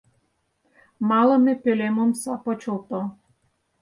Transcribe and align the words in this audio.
Малыме 1.09 1.53
пӧлем 1.63 1.95
омса 2.03 2.33
почылто. 2.43 2.99